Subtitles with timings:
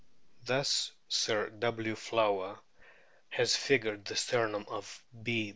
[0.45, 1.93] Thus Sir W.
[1.93, 2.59] Flower
[3.29, 5.49] has figured a sternum of B.